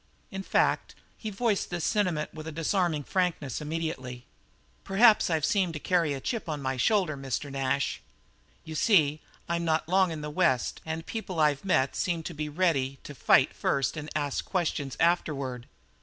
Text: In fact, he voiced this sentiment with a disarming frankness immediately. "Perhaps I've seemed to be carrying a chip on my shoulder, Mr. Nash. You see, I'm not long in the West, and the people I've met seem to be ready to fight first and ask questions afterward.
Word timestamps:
In 0.31 0.41
fact, 0.41 0.95
he 1.15 1.29
voiced 1.29 1.69
this 1.69 1.85
sentiment 1.85 2.33
with 2.33 2.47
a 2.47 2.51
disarming 2.51 3.03
frankness 3.03 3.61
immediately. 3.61 4.25
"Perhaps 4.83 5.29
I've 5.29 5.45
seemed 5.45 5.73
to 5.75 5.79
be 5.79 5.83
carrying 5.83 6.15
a 6.15 6.19
chip 6.19 6.49
on 6.49 6.59
my 6.59 6.75
shoulder, 6.75 7.15
Mr. 7.15 7.51
Nash. 7.51 8.01
You 8.63 8.73
see, 8.73 9.21
I'm 9.47 9.63
not 9.63 9.87
long 9.87 10.09
in 10.09 10.21
the 10.21 10.31
West, 10.31 10.81
and 10.87 11.01
the 11.01 11.05
people 11.05 11.39
I've 11.39 11.63
met 11.63 11.95
seem 11.95 12.23
to 12.23 12.33
be 12.33 12.49
ready 12.49 12.97
to 13.03 13.13
fight 13.13 13.53
first 13.53 13.95
and 13.95 14.09
ask 14.15 14.43
questions 14.43 14.97
afterward. 14.99 15.67